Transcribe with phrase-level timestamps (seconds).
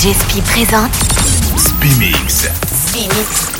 [0.00, 0.94] DJ Spi présente
[1.58, 2.48] Spimix.
[2.86, 3.59] Spimix.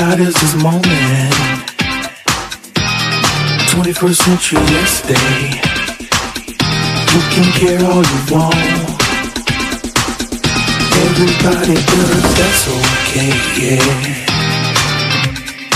[0.00, 1.34] God is this moment.
[3.68, 5.60] 21st century yesterday.
[7.12, 8.56] You can care all you want.
[11.04, 14.24] Everybody does, that's okay, yeah.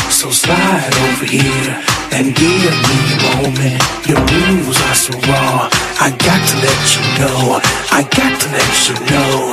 [0.08, 1.84] So slide over here
[2.16, 3.76] and give me a moment.
[4.08, 5.68] Your moves are so raw.
[6.00, 7.60] I got to let you know.
[7.92, 9.52] I got to let you know.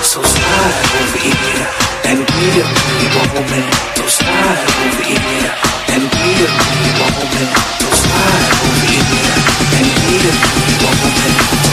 [0.00, 1.83] So slide over here.
[2.14, 2.64] Tranquilo,
[3.00, 5.50] vivo a momento, estar over here.
[5.84, 6.48] Tranquilo,
[6.84, 9.34] vivo a momento, estar over here.
[9.72, 10.30] Tranquilo,
[10.68, 11.63] vivo a momento.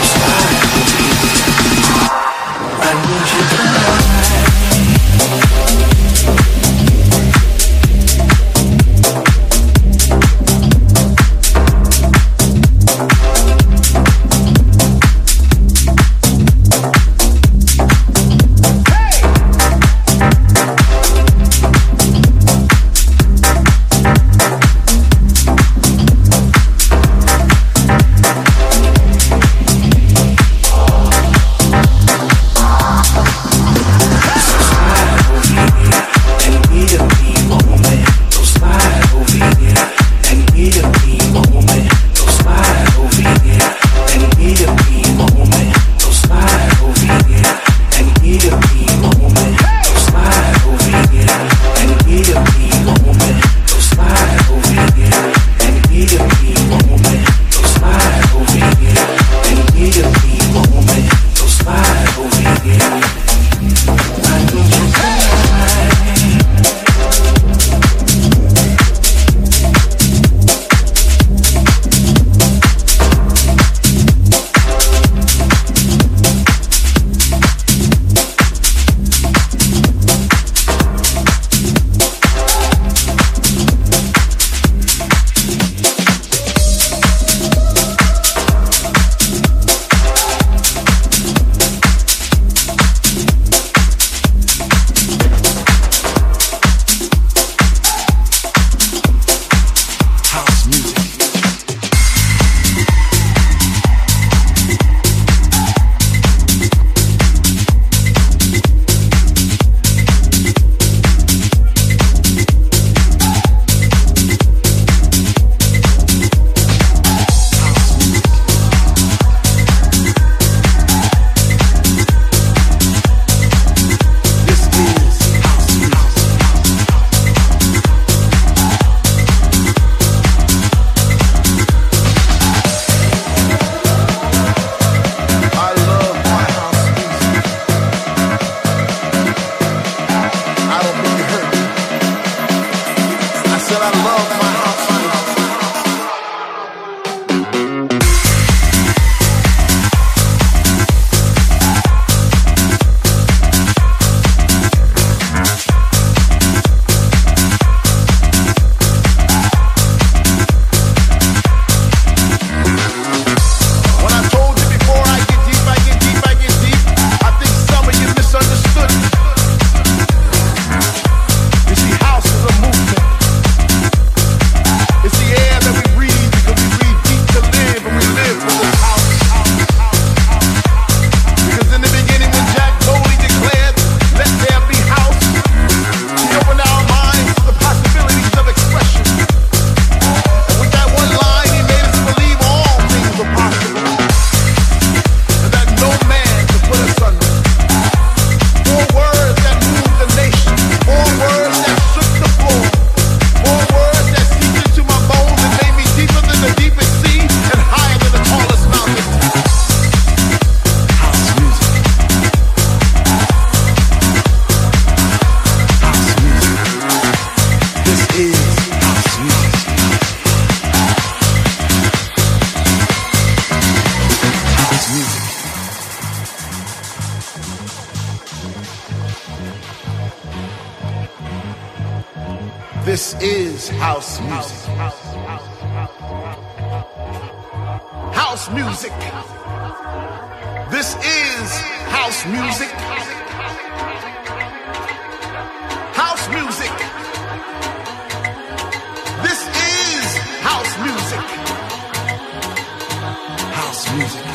[254.01, 254.25] music.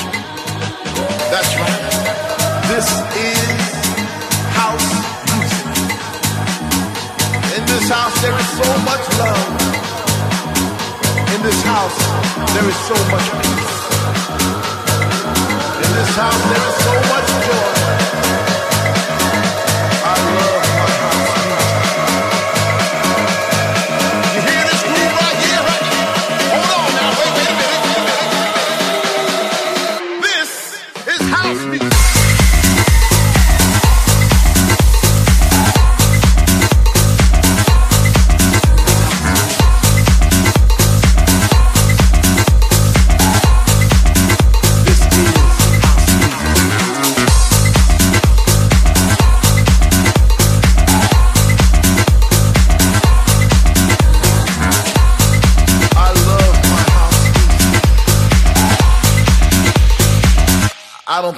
[1.33, 1.83] That's right.
[2.71, 2.87] This
[3.19, 3.51] is
[4.55, 4.91] house
[5.35, 5.67] music.
[7.57, 9.51] In this house, there is so much love.
[11.35, 11.99] In this house,
[12.55, 13.77] there is so much peace.
[15.83, 16.86] In this house, there is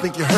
[0.00, 0.38] think you heard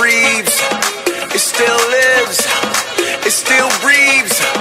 [0.00, 0.56] breathes.
[1.34, 2.40] It still lives.
[3.26, 4.59] It still breathes.